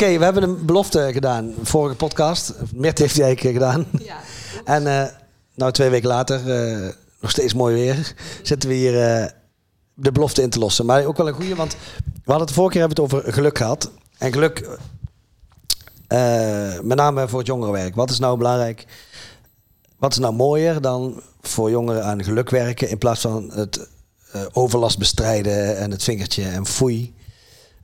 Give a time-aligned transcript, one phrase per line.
[0.00, 1.54] Oké, we hebben een belofte gedaan.
[1.62, 2.54] Vorige podcast.
[2.74, 3.86] Mert heeft die eigenlijk gedaan.
[4.04, 4.16] Ja.
[4.74, 5.04] En uh,
[5.54, 6.88] nou, twee weken later, uh,
[7.20, 9.26] nog steeds mooi weer, zitten we hier uh,
[9.94, 10.86] de belofte in te lossen.
[10.86, 13.32] Maar ook wel een goede, want we hadden het de vorige keer hebben het over
[13.32, 13.90] geluk gehad.
[14.18, 14.78] En geluk,
[16.82, 17.94] met name voor het jongerenwerk.
[17.94, 18.86] Wat is nou belangrijk?
[19.98, 23.88] Wat is nou mooier dan voor jongeren aan geluk werken in plaats van het
[24.52, 27.14] overlast bestrijden en het vingertje en foei?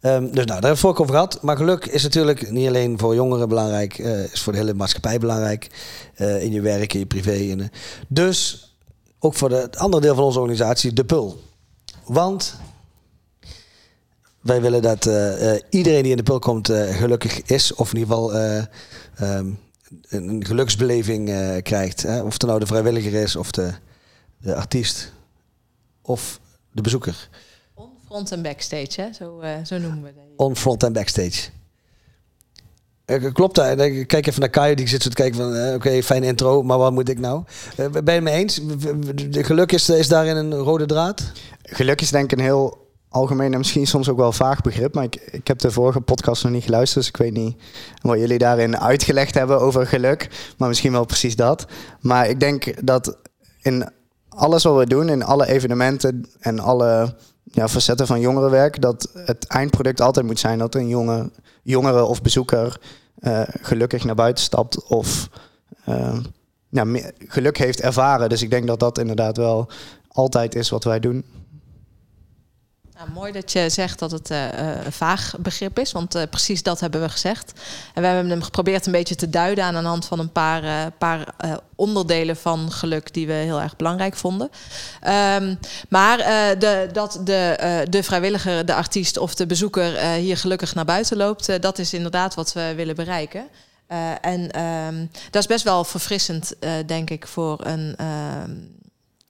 [0.03, 1.43] Um, dus nou, daar hebben we het over gehad.
[1.43, 5.19] Maar geluk is natuurlijk niet alleen voor jongeren belangrijk, uh, is voor de hele maatschappij
[5.19, 5.71] belangrijk.
[6.17, 7.69] Uh, in je werk, in je privé.
[8.09, 8.71] Dus
[9.19, 11.41] ook voor het andere deel van onze organisatie, de PUL.
[12.05, 12.57] Want
[14.41, 15.05] wij willen dat
[15.71, 18.35] iedereen die in de PUL komt gelukkig is, of in ieder geval
[19.21, 19.59] um,
[20.09, 21.25] een geluksbeleving
[21.63, 22.03] krijgt.
[22.03, 22.23] Hè?
[22.23, 23.73] Of het nou de vrijwilliger is, of de,
[24.39, 25.13] de artiest,
[26.03, 26.41] of
[26.73, 27.29] de bezoeker.
[28.07, 29.13] Front en backstage, hè?
[29.13, 30.25] Zo, uh, zo noemen we dat.
[30.37, 31.49] On front en backstage.
[33.07, 33.81] Uh, klopt dat?
[33.81, 35.57] Ik kijk even naar Kai, die zit zo te kijken van...
[35.57, 37.43] Uh, Oké, okay, fijne intro, maar wat moet ik nou?
[37.77, 38.61] ben je het mee eens?
[39.31, 41.33] De geluk is, is daarin een rode draad?
[41.63, 44.95] Geluk is denk ik een heel algemeen en misschien soms ook wel vaag begrip.
[44.95, 47.57] Maar ik, ik heb de vorige podcast nog niet geluisterd, dus ik weet niet
[48.03, 50.29] wat jullie daarin uitgelegd hebben over geluk.
[50.59, 51.67] Maar misschien wel precies dat.
[52.01, 53.19] Maar ik denk dat
[53.63, 53.91] in
[54.29, 57.17] alles wat we doen, in alle evenementen en alle
[57.53, 61.31] ja, facetten van jongerenwerk, dat het eindproduct altijd moet zijn dat een jonge,
[61.63, 62.81] jongere of bezoeker
[63.21, 65.29] uh, gelukkig naar buiten stapt of
[66.69, 66.85] ja,
[67.19, 68.29] geluk heeft ervaren.
[68.29, 69.71] Dus ik denk dat dat inderdaad wel
[70.09, 71.25] altijd is wat wij doen.
[72.97, 76.63] Nou, mooi dat je zegt dat het uh, een vaag begrip is, want uh, precies
[76.63, 77.53] dat hebben we gezegd.
[77.95, 80.91] En we hebben hem geprobeerd een beetje te duiden aan de hand van een paar,
[80.93, 81.35] paar
[81.75, 84.51] onderdelen van geluk die we heel erg belangrijk vonden.
[85.37, 85.59] Um,
[85.89, 86.19] maar
[86.59, 91.63] de, dat de, de vrijwilliger, de artiest of de bezoeker hier gelukkig naar buiten loopt,
[91.63, 93.49] dat is inderdaad wat we willen bereiken.
[94.21, 96.55] en um, dat is best wel verfrissend,
[96.87, 97.95] denk ik, voor een.
[97.97, 98.51] Ehm,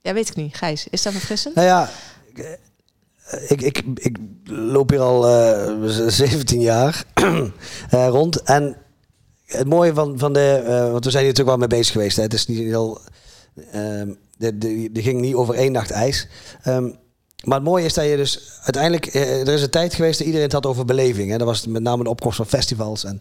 [0.00, 0.56] ja, weet ik niet.
[0.56, 1.54] Gijs, is dat verfrissend?
[1.54, 1.88] Nou ja
[3.30, 8.42] ik, ik, ik loop hier al uh, eh, 17 jaar uh, rond.
[8.42, 8.76] En
[9.46, 10.62] het mooie van, van de.
[10.92, 12.16] Want we zijn hier natuurlijk wel mee bezig geweest.
[12.16, 12.22] Hè.
[12.22, 13.00] Het is niet heel.
[13.72, 14.58] Ehm, de,
[14.92, 16.28] de, ging niet over één nacht ijs.
[16.66, 16.96] Um,
[17.44, 19.14] maar het mooie is dat je dus uiteindelijk.
[19.14, 21.30] Er is een tijd geweest dat iedereen het had over beleving.
[21.30, 21.38] Hè.
[21.38, 23.04] Dat was met name de opkomst van festivals.
[23.04, 23.20] En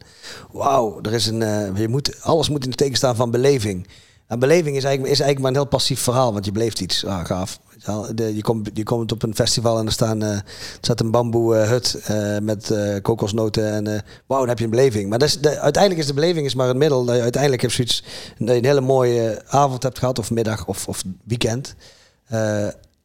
[0.51, 1.75] wauw, er is een.
[1.75, 3.87] je moet, alles moet in de teken staan van beleving.
[4.27, 7.05] En beleving is eigenlijk, is eigenlijk maar een heel passief verhaal, want je beleeft iets.
[7.05, 7.59] Ah, gaaf.
[8.15, 10.43] Je komt, je komt op een festival en er, staan, er
[10.81, 15.09] staat een bamboe uh, hut uh, met kokosnoten en wauw, dan heb je een beleving.
[15.09, 17.05] Maar dat is, de, uiteindelijk is de beleving is maar een middel.
[17.05, 18.03] Dat je uiteindelijk heb zoiets,
[18.37, 21.75] dat je een hele mooie avond hebt gehad of middag of, of weekend.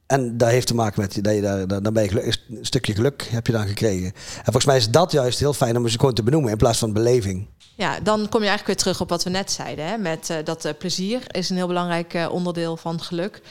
[0.07, 3.29] en dat heeft te maken met dat je daar, dan ben je een stukje geluk
[3.31, 4.07] heb je dan gekregen.
[4.37, 6.79] En volgens mij is dat juist heel fijn om ze gewoon te benoemen in plaats
[6.79, 7.47] van beleving.
[7.77, 9.87] Ja, dan kom je eigenlijk weer terug op wat we net zeiden.
[9.87, 9.97] Hè?
[9.97, 13.43] Met dat plezier is een heel belangrijk onderdeel van geluk.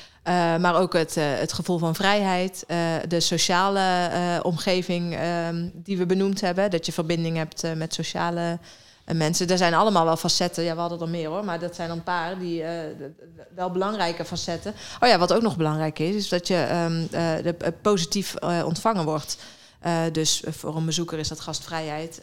[0.59, 2.63] Maar ook het, het gevoel van vrijheid,
[3.07, 6.71] de sociale omgeving ehm, die we benoemd hebben.
[6.71, 8.59] Dat je verbinding hebt met sociale
[9.05, 9.47] mensen.
[9.47, 10.63] Er zijn allemaal wel facetten.
[10.63, 12.63] Ja, we hadden er meer hoor, maar dat zijn een paar die
[13.55, 14.73] wel belangrijke facetten.
[14.99, 16.67] Oh ja, wat ook nog belangrijk is, is dat je
[17.43, 19.37] de, positief ontvangen wordt.
[20.11, 22.21] dus voor een bezoeker is dat gastvrijheid.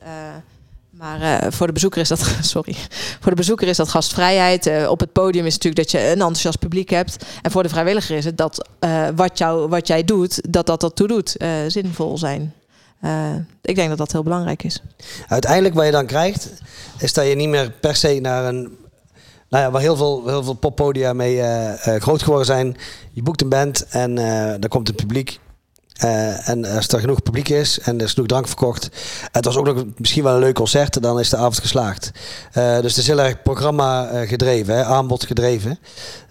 [0.98, 2.74] Maar uh, voor de bezoeker is dat, sorry,
[3.20, 4.66] voor de bezoeker is dat gastvrijheid.
[4.66, 7.24] Uh, op het podium is natuurlijk dat je een enthousiast publiek hebt.
[7.42, 11.08] En voor de vrijwilliger is het dat uh, wat, wat jij doet, dat dat ertoe
[11.08, 11.36] doet,
[11.66, 12.54] zinvol zijn.
[13.62, 14.82] ik denk dat dat heel belangrijk is.
[15.26, 16.50] Uiteindelijk wat je dan krijgt,
[16.98, 18.76] is dat je niet meer per se naar een
[19.48, 21.42] nou ja, waar heel veel, heel veel poppodia mee
[21.98, 22.76] groot geworden zijn.
[23.12, 24.14] Je boekt een band en
[24.60, 25.38] dan komt het publiek.
[26.04, 28.88] Uh, en als er genoeg publiek is en er is genoeg drank verkocht.
[29.32, 32.10] Het was ook nog misschien wel een leuk concert, dan is de avond geslaagd.
[32.54, 35.78] Uh, dus het is heel erg programma uh, gedreven, hè, aanbod gedreven.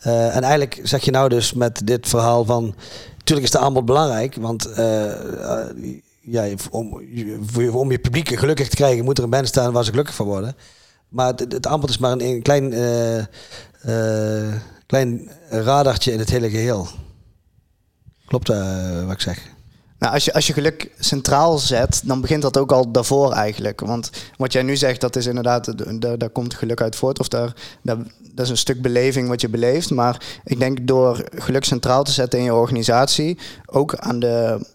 [0.02, 2.76] en eigenlijk zeg je nou dus met dit verhaal van.
[3.18, 4.70] Natuurlijk is de aanbod belangrijk, want
[6.72, 7.02] om,
[7.72, 10.26] om je publiek gelukkig te krijgen, moet er een band staan waar ze gelukkig van
[10.26, 10.56] worden.
[11.10, 12.74] Maar het, het aanbod is maar een, een klein,
[14.86, 16.88] klein radartje in het hele geheel.
[18.26, 18.48] Klopt
[19.06, 19.54] wat ik zeg?
[20.00, 23.80] Nou, als, je, als je geluk centraal zet, dan begint dat ook al daarvoor eigenlijk.
[23.82, 27.20] Want wat jij nu zegt, dat is inderdaad, daar, daar komt geluk uit voort.
[27.20, 27.98] Of daar, daar,
[28.34, 29.92] dat is een stuk beleving wat je beleeft.
[29.92, 34.66] Maar ik denk door geluk centraal te zetten in je organisatie, ook aan de,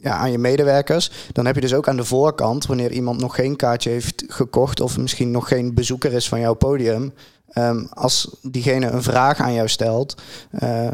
[0.00, 1.10] ja, aan je medewerkers.
[1.32, 4.80] Dan heb je dus ook aan de voorkant, wanneer iemand nog geen kaartje heeft gekocht
[4.80, 7.12] of misschien nog geen bezoeker is van jouw podium.
[7.54, 10.14] Um, als diegene een vraag aan jou stelt,
[10.62, 10.90] uh,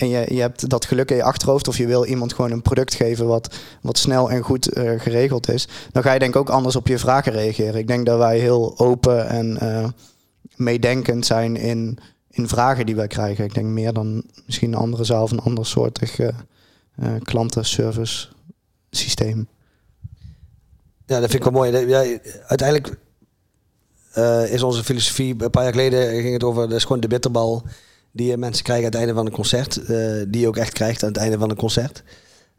[0.00, 2.62] en je, je hebt dat geluk in je achterhoofd of je wil iemand gewoon een
[2.62, 6.40] product geven wat, wat snel en goed eh, geregeld is, dan ga je denk ik
[6.40, 7.80] ook anders op je vragen reageren.
[7.80, 9.88] Ik denk dat wij heel open en uh,
[10.56, 11.98] meedenkend zijn in,
[12.30, 13.44] in vragen die wij krijgen.
[13.44, 16.28] Ik denk meer dan misschien een andere zaal of een ander soortig uh,
[17.22, 18.28] klantenservice
[18.90, 19.48] systeem.
[21.06, 21.86] Ja, dat vind ik wel mooi.
[21.86, 22.98] Ja, uiteindelijk
[24.50, 27.62] is onze filosofie, een paar jaar geleden ging het over, dat is gewoon de bitterbal
[28.12, 29.76] die mensen krijgen aan het einde van een concert.
[29.76, 29.88] Uh,
[30.28, 32.02] die je ook echt krijgt aan het einde van een concert.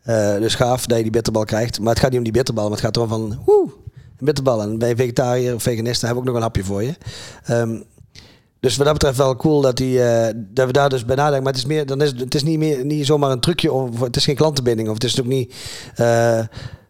[0.06, 1.80] Uh, dus gaaf dat je die bitterbal krijgt.
[1.80, 3.42] Maar het gaat niet om die bitterbal, maar het gaat erom van...
[3.46, 4.62] Woe, een bitterbal.
[4.62, 6.94] En bij vegetariër of veganist hebben we ook nog een hapje voor je.
[7.50, 7.84] Um,
[8.60, 11.44] dus wat dat betreft wel cool dat, die, uh, dat we daar dus bij nadenken.
[11.44, 13.72] Maar het is, meer, dan is, het is niet, meer, niet zomaar een trucje.
[13.72, 14.88] Om, het is geen klantenbinding.
[14.88, 15.56] Of het is ook niet...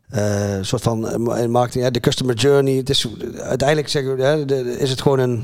[0.09, 2.75] een soort van marketing, de customer journey.
[2.75, 5.43] Het is, uiteindelijk we, is het gewoon een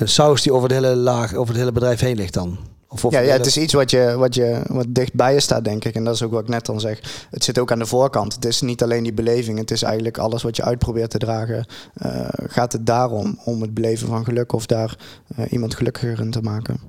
[0.00, 2.58] een saus die over het hele laag, over het hele bedrijf heen ligt dan.
[2.88, 5.64] Of ja, ja, het is iets wat, je, wat, je, wat dicht bij je staat,
[5.64, 5.94] denk ik.
[5.94, 7.26] En dat is ook wat ik net dan zeg.
[7.30, 8.34] Het zit ook aan de voorkant.
[8.34, 9.58] Het is niet alleen die beleving.
[9.58, 11.66] Het is eigenlijk alles wat je uitprobeert te dragen.
[12.06, 14.98] Uh, gaat het daarom, om het beleven van geluk of daar
[15.38, 16.80] uh, iemand gelukkiger in te maken.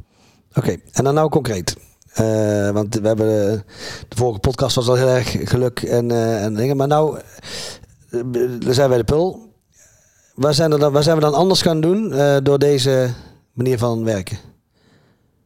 [0.54, 1.76] Oké, en dan nou concreet.
[2.20, 3.64] Uh, want we hebben de,
[4.08, 6.12] de, vorige podcast was al heel erg geluk en,
[6.42, 6.78] en dingen.
[6.78, 7.20] Maar nou,
[8.60, 9.51] we zijn bij de Pul
[10.36, 13.14] waar zijn, er dan, waar zijn we dan anders gaan doen uh, door deze
[13.54, 14.38] manier van werken?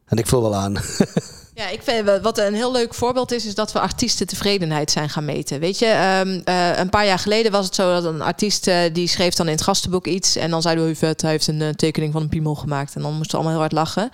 [0.05, 0.73] En ik voel wel aan.
[1.57, 5.09] Ja, ik vind wat een heel leuk voorbeeld is, is dat we artiesten tevredenheid zijn
[5.09, 5.59] gaan meten.
[5.59, 8.77] Weet je, um, uh, een paar jaar geleden was het zo dat een artiest uh,
[8.93, 10.35] die schreef dan in het gastenboek iets.
[10.35, 12.95] En dan zeiden we, hij heeft een tekening van een piemel gemaakt.
[12.95, 14.09] En dan moesten we allemaal heel hard lachen.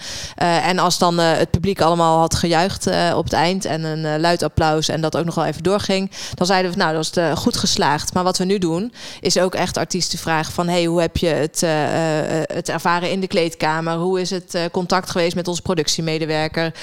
[0.66, 4.88] en als dan het publiek allemaal had gejuicht op het eind en een luid applaus
[4.90, 8.14] en dat ook nog wel even doorging, dan zeiden we, nou, dat is goed geslaagd.
[8.14, 11.28] Maar wat we nu doen, is ook echt artiesten vragen van, hey, hoe heb je
[11.28, 11.62] het,
[12.54, 13.98] het ervaren in de kleedkamer?
[13.98, 16.74] Hoe is het contact geweest met onze productiemedewerker?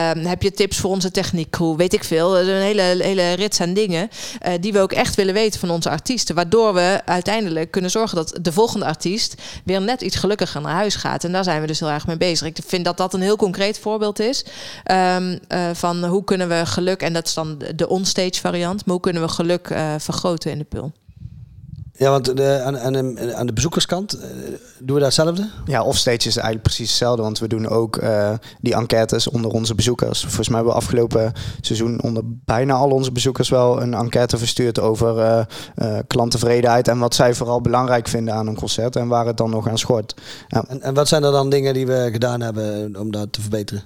[0.00, 1.76] Uh, heb je tips voor onze techniekcrew?
[1.76, 2.38] Weet ik veel.
[2.38, 4.08] Een hele, hele rits aan dingen
[4.46, 6.34] uh, die we ook echt willen weten van onze artiesten.
[6.34, 10.94] Waardoor we uiteindelijk kunnen zorgen dat de volgende artiest weer net iets gelukkiger naar huis
[10.94, 11.24] gaat.
[11.24, 12.46] En daar zijn we dus heel erg mee bezig.
[12.46, 14.44] Ik vind dat dat een heel concreet voorbeeld is
[14.90, 18.94] um, uh, van hoe kunnen we geluk, en dat is dan de onstage variant, maar
[18.94, 20.92] hoe kunnen we geluk uh, vergroten in de pul?
[22.00, 24.22] Ja, want de, aan, aan, de, aan de bezoekerskant uh,
[24.78, 25.48] doen we datzelfde?
[25.64, 27.22] Ja, offstage is eigenlijk precies hetzelfde.
[27.22, 30.20] Want we doen ook uh, die enquêtes onder onze bezoekers.
[30.20, 34.80] Volgens mij hebben we afgelopen seizoen onder bijna al onze bezoekers wel een enquête verstuurd
[34.80, 36.88] over uh, klanttevredenheid.
[36.88, 39.78] En wat zij vooral belangrijk vinden aan een concert en waar het dan nog aan
[39.78, 40.14] schort.
[40.48, 40.64] Ja.
[40.68, 43.82] En, en wat zijn er dan dingen die we gedaan hebben om dat te verbeteren?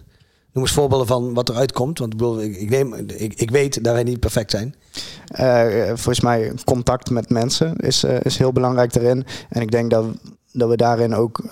[0.55, 1.99] Noem eens voorbeelden van wat eruit komt.
[1.99, 2.95] Want ik, ik, neem,
[3.37, 4.75] ik, weet dat wij niet perfect zijn.
[5.41, 9.25] Uh, volgens mij contact met mensen is, uh, is heel belangrijk erin.
[9.49, 10.05] En ik denk dat,
[10.53, 11.43] dat we daarin ook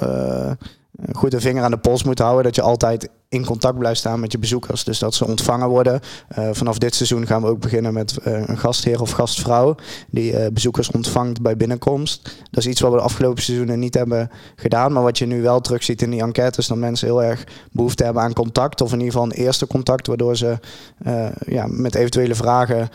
[1.13, 2.45] goed een vinger aan de pols moeten houden.
[2.45, 4.85] Dat je altijd in contact blijft staan met je bezoekers.
[4.85, 6.01] Dus dat ze ontvangen worden.
[6.39, 9.75] Uh, vanaf dit seizoen gaan we ook beginnen met uh, een gastheer of gastvrouw.
[10.11, 12.23] Die uh, bezoekers ontvangt bij binnenkomst.
[12.51, 14.93] Dat is iets wat we de afgelopen seizoenen niet hebben gedaan.
[14.93, 16.67] Maar wat je nu wel terugziet in die enquêtes.
[16.67, 18.81] Dat mensen heel erg behoefte hebben aan contact.
[18.81, 20.07] Of in ieder geval een eerste contact.
[20.07, 20.59] Waardoor ze
[21.47, 22.89] ja, met eventuele vragen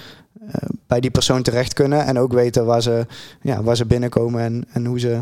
[0.87, 2.05] bij die persoon terecht kunnen.
[2.05, 3.05] En ook weten waar ze,
[3.41, 5.21] ja, waar ze binnenkomen en, en hoe, ze,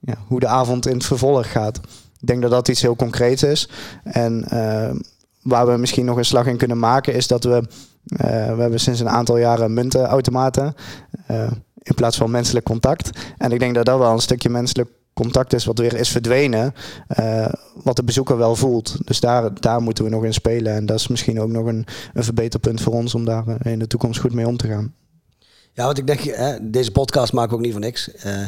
[0.00, 1.80] ja, hoe de avond in het vervolg gaat.
[2.24, 3.68] Ik denk dat dat iets heel concreets is.
[4.02, 4.90] En uh,
[5.42, 7.62] waar we misschien nog een slag in kunnen maken is dat we...
[8.06, 8.18] Uh,
[8.54, 10.74] we hebben sinds een aantal jaren muntenautomaten
[11.30, 11.50] uh,
[11.82, 13.10] in plaats van menselijk contact.
[13.38, 16.74] En ik denk dat dat wel een stukje menselijk contact is wat weer is verdwenen,
[17.82, 19.06] wat de bezoeker wel voelt.
[19.06, 20.74] Dus daar, daar moeten we nog in spelen.
[20.74, 23.86] En dat is misschien ook nog een, een verbeterpunt voor ons om daar in de
[23.86, 24.94] toekomst goed mee om te gaan.
[25.72, 28.10] Ja, want ik denk, hè, deze podcast maken we ook niet voor niks.
[28.26, 28.46] Uh,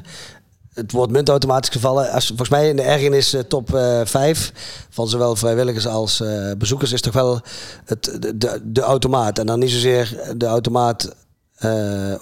[0.76, 2.11] het woord munt automatisch gevallen.
[2.11, 4.52] Als, volgens mij in de ergernis uh, top uh, 5
[4.90, 7.40] van zowel vrijwilligers als uh, bezoekers is toch wel
[7.85, 9.38] het, de, de, de, automaat.
[9.38, 11.14] En dan niet zozeer de automaat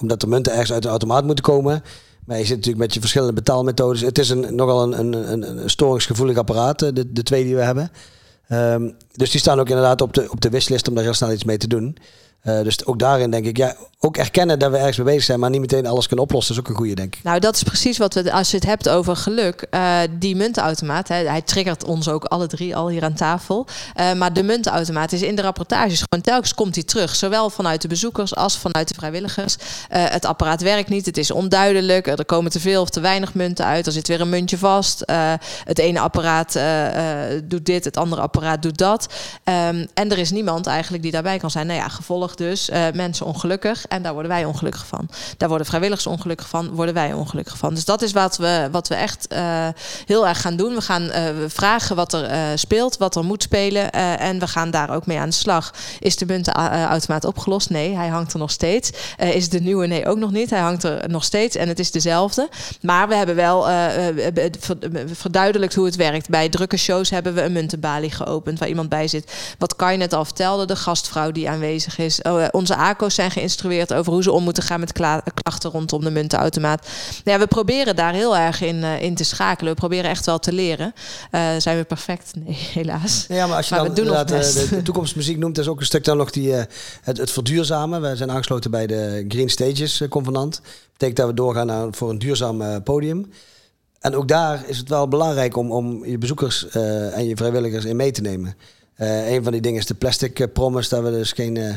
[0.01, 1.83] omdat de munten ergens uit de automaat moeten komen.
[2.27, 4.01] Maar je zit natuurlijk met je verschillende betaalmethodes.
[4.01, 7.91] Het is een, nogal een, een, een, storingsgevoelig apparaat, de, de twee die we hebben.
[8.49, 11.33] Um, dus die staan ook inderdaad op de, op de wishlist om daar heel snel
[11.33, 11.97] iets mee te doen.
[12.45, 15.41] Uh, dus ook daarin denk ik, ja, ook erkennen dat we ergens mee bezig zijn,
[15.41, 17.17] maar niet meteen alles kunnen oplossen, is ook een goede, denk.
[17.23, 21.09] Nou, dat is precies wat we, als je het hebt over geluk, uh, die muntautomaat,
[21.09, 23.67] hè, hij triggert ons ook alle drie al hier aan tafel.
[24.01, 27.83] Uh, maar de muntautomaat is in de rapportages gewoon telkens komt hij terug, zowel vanuit
[27.83, 29.57] de bezoekers als vanuit de vrijwilligers.
[29.89, 33.65] het apparaat werkt niet, het is onduidelijk, er komen te veel of te weinig munten
[33.65, 35.03] uit, er zit weer een muntje vast.
[35.65, 36.59] het ene apparaat
[37.45, 39.07] doet dit, het andere apparaat doet dat.
[39.45, 41.67] Um, en er is niemand eigenlijk die daarbij kan zijn.
[41.67, 43.87] Nou ja, gevolg dus uh, mensen ongelukkig.
[43.87, 45.09] En daar worden wij ongelukkig van.
[45.37, 47.75] Daar worden vrijwilligers ongelukkig van, worden wij ongelukkig van.
[47.75, 49.69] Dus dat is wat we, wat we echt uh,
[50.07, 50.75] heel erg gaan doen.
[50.75, 53.93] We gaan uh, vragen wat er speelt, wat er moet spelen.
[54.19, 55.75] en we gaan daar ook mee aan de slag.
[55.99, 57.71] Is de muntenautomaat opgelost?
[57.71, 58.91] Nee, hij hangt er nog steeds.
[59.19, 59.87] is de nieuwe?
[59.87, 60.51] Nee, ook nog niet.
[60.51, 62.49] Hij hangt er nog steeds en het is dezelfde.
[62.81, 63.67] Maar we hebben wel
[65.07, 66.29] verduidelijkt hoe het werkt.
[66.29, 69.33] Bij drukke shows hebben we een muntenbalie geopend waar iemand bij zit.
[69.59, 72.24] Wat kan je net al vertelde, de gastvrouw die aanwezig is.
[72.27, 74.93] Oh, eh, onze ACO's zijn geïnstrueerd over hoe ze om moeten gaan met
[75.43, 76.89] klachten rondom de muntenautomaat.
[77.25, 79.73] Ja, we proberen daar heel erg in, uh, in te schakelen.
[79.73, 80.95] We proberen echt wel te leren.
[81.33, 82.33] Uh, zijn we perfect?
[82.35, 83.25] Nee, helaas.
[83.29, 86.17] Ja, maar als je dan doen de, de toekomstmuziek noemt, is ook een stuk dan
[86.17, 88.03] nog die, het, het verduurzamen.
[88.03, 90.55] We zijn aangesloten bij de Green Stages Convenant.
[90.55, 90.63] Dat
[90.93, 93.31] betekent dat we doorgaan naar, voor een duurzaam podium.
[94.01, 96.69] En ook daar is het wel belangrijk om, om je bezoekers
[97.13, 98.57] en je vrijwilligers in mee te nemen.
[98.99, 101.75] Uh, een van die dingen is de plastic uh, promise, dat we dus geen uh,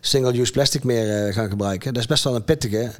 [0.00, 1.92] single-use plastic meer gaan gebruiken.
[1.92, 2.90] Dat is best wel een pittige,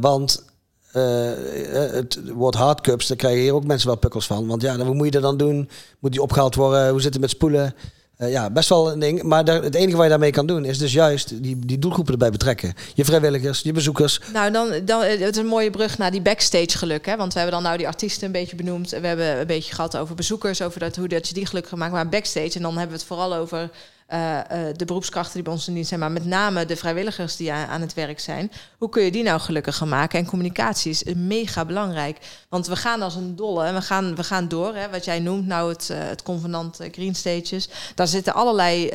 [0.00, 0.44] want
[0.92, 4.46] het woord hardcups, daar krijgen hier ook mensen wel pukkels van.
[4.46, 5.68] Want ja, hoe moet je dat dan doen?
[5.98, 6.90] Moet die opgehaald worden?
[6.90, 7.74] Hoe zit het met spoelen?
[8.22, 9.22] Uh, ja, best wel een ding.
[9.22, 12.30] Maar het enige wat je daarmee kan doen is dus juist die, die doelgroepen erbij
[12.30, 12.74] betrekken.
[12.94, 14.20] Je vrijwilligers, je bezoekers.
[14.32, 17.06] Nou, dan, dan het is een mooie brug naar die backstage geluk.
[17.06, 17.16] Hè?
[17.16, 18.90] Want we hebben dan nou die artiesten een beetje benoemd.
[18.90, 21.92] We hebben een beetje gehad over bezoekers, over dat, hoe dat je die gelukkig maakt.
[21.92, 23.70] Maar backstage, en dan hebben we het vooral over
[24.12, 24.38] uh,
[24.76, 27.80] de beroepskrachten die bij ons in dienst zijn, maar met name de vrijwilligers die aan
[27.80, 28.52] het werk zijn.
[28.78, 30.18] Hoe kun je die nou gelukkiger maken?
[30.18, 32.18] En communicatie is mega belangrijk.
[32.48, 34.74] Want we gaan als een dolle en we gaan, we gaan door.
[34.74, 37.68] Hè, wat jij noemt nou het, uh, het convenant Green Stages.
[37.94, 38.90] Daar zitten allerlei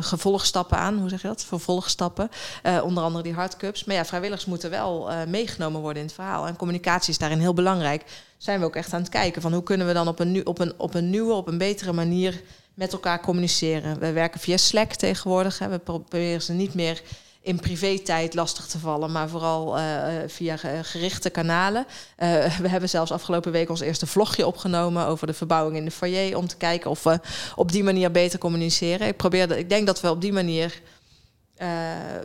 [0.00, 0.98] gevolgstappen aan.
[0.98, 1.44] Hoe zeg je dat?
[1.44, 2.30] Vervolgstappen.
[2.82, 3.84] onder andere die hardcups.
[3.84, 6.46] Maar ja, vrijwilligers moeten wel meegenomen worden in het verhaal.
[6.46, 8.04] En communicatie is daarin heel belangrijk.
[8.38, 10.58] Zijn we ook echt aan het kijken van hoe kunnen we dan op een, op
[10.58, 12.42] een, op een nieuwe, op een betere manier
[12.76, 13.98] met elkaar communiceren.
[13.98, 15.58] We werken via Slack tegenwoordig.
[15.58, 15.68] Hè.
[15.68, 17.02] We proberen ze niet meer
[17.40, 21.86] in privé-tijd lastig te vallen, maar vooral uh, via gerichte kanalen.
[22.62, 26.36] We hebben zelfs afgelopen week ons eerste vlogje opgenomen over de verbouwing in de foyer,
[26.36, 27.20] om te kijken of we
[27.54, 29.06] op die manier beter communiceren.
[29.06, 30.80] Ik, probeer, ik denk dat we op die manier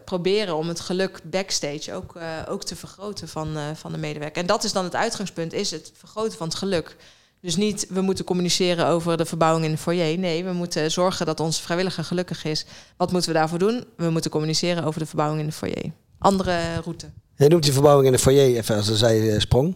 [0.06, 2.16] proberen om het geluk backstage ook,
[2.48, 4.42] ook te vergroten van, van de medewerker.
[4.42, 6.96] En dat is dan het uitgangspunt, is het vergroten van het geluk.
[7.42, 10.18] Dus niet, we moeten communiceren over de verbouwing in de foyer.
[10.18, 12.66] Nee, we moeten zorgen dat onze vrijwilliger gelukkig is.
[12.98, 13.84] Wat moeten we daarvoor doen?
[13.98, 15.92] We moeten communiceren over de verbouwing in de foyer.
[16.18, 17.10] Andere route.
[17.36, 19.76] Je noemt die verbouwing in de foyer even als een zijsprong.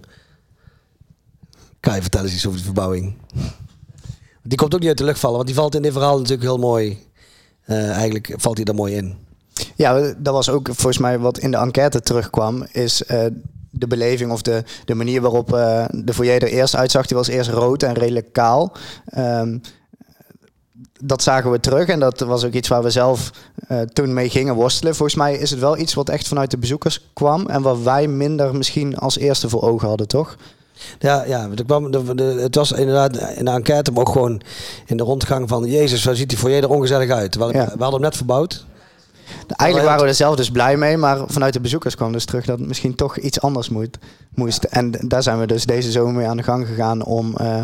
[1.80, 3.18] Kan je vertellen eens iets over de verbouwing?
[4.44, 6.44] Die komt ook niet uit de lucht vallen, want die valt in dit verhaal natuurlijk
[6.44, 6.98] heel mooi.
[7.66, 9.18] Uh, eigenlijk valt hij er mooi in.
[9.76, 12.68] Ja, dat was ook volgens mij wat in de enquête terugkwam.
[12.72, 13.26] Is uh,
[13.78, 17.06] de beleving of de, de manier waarop uh, de foyer er eerst uitzag.
[17.06, 18.72] Die was eerst rood en redelijk kaal.
[19.18, 19.62] Um,
[21.00, 23.32] dat zagen we terug en dat was ook iets waar we zelf
[23.70, 24.96] uh, toen mee gingen worstelen.
[24.96, 28.08] Volgens mij is het wel iets wat echt vanuit de bezoekers kwam en wat wij
[28.08, 30.38] minder misschien als eerste voor ogen hadden, toch?
[31.00, 34.42] Ja, ja er kwam, de, de, het was inderdaad in de enquête, maar ook gewoon
[34.86, 35.66] in de rondgang van...
[35.66, 37.36] Jezus, waar ziet die foyer er ongezellig uit?
[37.36, 37.52] We, ja.
[37.52, 38.66] we hadden hem net verbouwd.
[39.48, 42.46] Eigenlijk waren we er zelf dus blij mee, maar vanuit de bezoekers kwam dus terug
[42.46, 43.98] dat het misschien toch iets anders moet,
[44.34, 44.64] moest.
[44.64, 47.62] En daar zijn we dus deze zomer mee aan de gang gegaan om uh,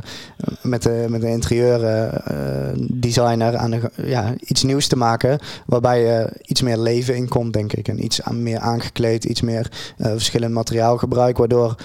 [0.62, 5.40] met, de, met de interieurdesigner uh, aan de, ja, iets nieuws te maken.
[5.66, 7.88] Waarbij iets meer leven in komt, denk ik.
[7.88, 11.76] En iets aan, meer aangekleed, iets meer verschillend materiaalgebruik, waardoor,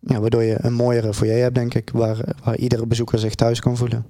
[0.00, 1.90] ja, waardoor je een mooiere foyer hebt, denk ik.
[1.92, 4.06] Waar, waar iedere bezoeker zich thuis kan voelen.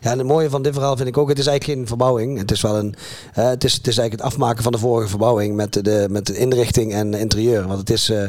[0.00, 2.38] Ja, en het mooie van dit verhaal vind ik ook, het is eigenlijk geen verbouwing.
[2.38, 2.94] Het is wel een,
[3.38, 6.26] uh, het, is, het is eigenlijk het afmaken van de vorige verbouwing met de, met
[6.26, 7.66] de inrichting en interieur.
[7.66, 8.28] Want het is, uh,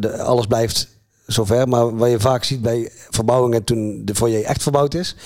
[0.00, 0.88] de, alles blijft
[1.26, 1.68] zover.
[1.68, 5.16] Maar wat je vaak ziet bij verbouwingen toen de foyer echt verbouwd is,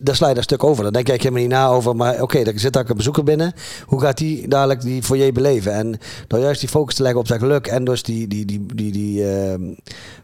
[0.00, 0.82] daar sla je daar stuk over.
[0.82, 1.96] Dan denk ik helemaal niet na over.
[1.96, 3.52] Maar oké, okay, er zit daar een bezoeker binnen.
[3.84, 5.72] Hoe gaat die dadelijk die foyer beleven?
[5.72, 8.66] En door juist die focus te leggen op zijn geluk en dus die, die, die,
[8.74, 9.24] die, die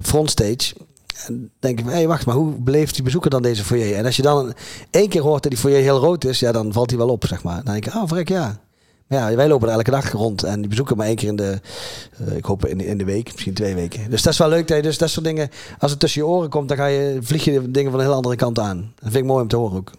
[0.00, 0.74] frontstage
[1.24, 3.96] en denk ik, hé, hey, wacht maar, hoe beleeft die bezoeker dan deze foyer?
[3.96, 4.54] En als je dan
[4.90, 7.24] één keer hoort dat die foyer heel rood is, ja, dan valt hij wel op,
[7.26, 7.64] zeg maar.
[7.64, 8.60] Dan denk ik, oh, vrek, ja.
[9.06, 11.36] Maar ja, wij lopen er elke dag rond en die bezoeken maar één keer in
[11.36, 11.60] de,
[12.20, 14.10] uh, ik hoop in de, in de week, misschien twee weken.
[14.10, 14.68] Dus dat is wel leuk.
[14.68, 17.44] Dat dus dat soort dingen, als het tussen je oren komt, dan ga je, vlieg
[17.44, 18.92] je dingen van een heel andere kant aan.
[18.94, 19.90] Dat vind ik mooi om te horen ook.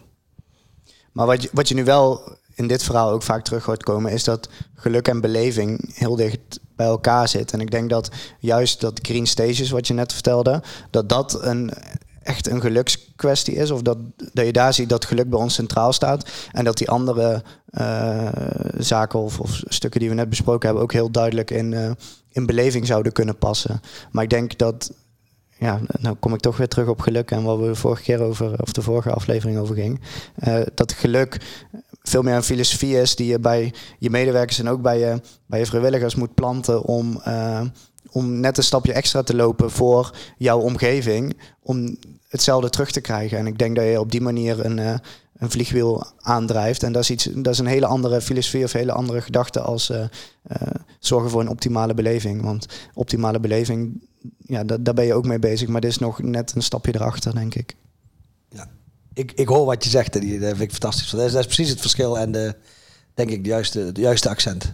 [1.11, 4.11] Maar wat je, wat je nu wel in dit verhaal ook vaak terug hoort komen,
[4.11, 7.51] is dat geluk en beleving heel dicht bij elkaar zit.
[7.51, 11.71] En ik denk dat juist dat Green Stages, wat je net vertelde, dat dat een
[12.27, 13.71] echt een gelukskwestie is.
[13.71, 13.97] Of dat,
[14.33, 16.29] dat je daar ziet dat geluk bij ons centraal staat.
[16.51, 18.29] En dat die andere uh,
[18.77, 21.91] zaken of, stukken die we net besproken hebben ook heel duidelijk in, uh,
[22.31, 23.81] in beleving zouden kunnen passen.
[24.11, 24.91] Maar ik denk dat.
[25.59, 28.21] Ja, nou kom ik toch weer terug op geluk en wat we de vorige keer
[28.21, 30.01] over, of de vorige aflevering over ging.
[30.47, 31.37] Uh, dat geluk
[32.07, 35.59] veel meer een filosofie is die je bij je medewerkers en ook bij je, bij
[35.59, 37.61] je vrijwilligers moet planten om, uh,
[38.11, 41.37] om net een stapje extra te lopen voor jouw omgeving.
[41.61, 41.97] Om
[42.27, 43.37] hetzelfde terug te krijgen.
[43.37, 44.93] En ik denk dat je op die manier een, uh,
[45.37, 46.83] een vliegwiel aandrijft.
[46.83, 49.89] En dat is, iets, dat is een hele andere filosofie of hele andere gedachte als
[49.89, 50.05] uh,
[50.99, 52.41] zorgen voor een optimale beleving.
[52.41, 55.67] Want optimale beleving, ja, dat, daar ben je ook mee bezig.
[55.67, 57.75] Maar dit is nog net een stapje erachter, denk ik.
[58.49, 58.67] Ja,
[59.17, 61.09] ik, ik hoor wat je zegt en dat vind ik fantastisch.
[61.09, 62.55] Dat is, dat is precies het verschil en de,
[63.13, 64.73] denk ik de juiste, de juiste accent.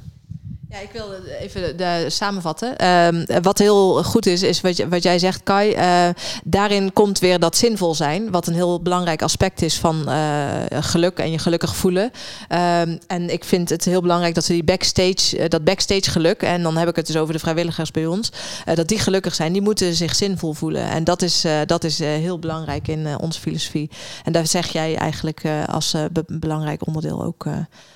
[0.73, 2.75] Ja, ik wil even samenvatten.
[2.81, 5.75] Uh, wat heel goed is, is wat, jij zegt, Kai.
[5.75, 6.09] Uh,
[6.43, 11.17] daarin komt weer dat zinvol zijn, wat een heel belangrijk aspect is van uh, geluk
[11.17, 12.11] en je gelukkig voelen.
[12.51, 16.41] Uh, en ik vind het heel belangrijk dat we die backstage, uh, dat backstage geluk,
[16.41, 18.31] en dan heb ik het dus over de vrijwilligers bij ons,
[18.73, 20.89] dat die gelukkig zijn, die moeten zich zinvol voelen.
[20.89, 23.89] En dat is, dat is heel belangrijk in onze filosofie.
[24.23, 27.45] En daar zeg jij eigenlijk als be belangrijk onderdeel ook,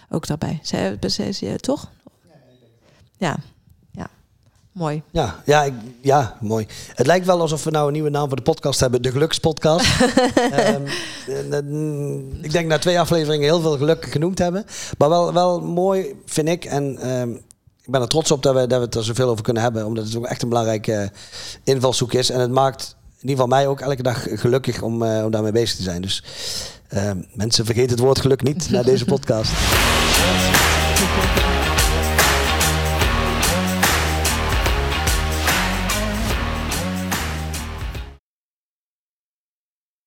[0.10, 0.62] ook daarbij.
[1.60, 1.90] toch?
[3.18, 3.38] Ja,
[3.92, 4.10] ja.
[4.72, 5.02] Mooi.
[5.12, 6.68] Ja, ja, ik, ja, mooi.
[6.94, 9.02] Het lijkt wel alsof we nou een nieuwe naam voor de podcast hebben.
[9.02, 9.88] De Gelukspodcast.
[11.52, 14.66] um, ik denk na twee afleveringen heel veel geluk genoemd hebben.
[14.98, 16.66] Maar wel, wel mooi, vind ik.
[16.66, 17.42] En um,
[17.88, 19.86] ik ben er trots op dat we, dat we het er zoveel over kunnen hebben.
[19.86, 21.12] Omdat het ook echt een belangrijke
[21.64, 22.30] invalshoek is.
[22.30, 25.52] En het maakt in ieder geval mij ook elke dag gelukkig om, uh, om daarmee
[25.52, 26.02] bezig te zijn.
[26.02, 26.24] Dus
[26.90, 29.52] uh, mensen, vergeet het woord geluk niet na deze podcast.